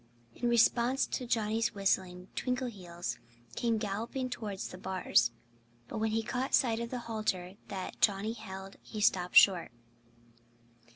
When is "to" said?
1.05-1.27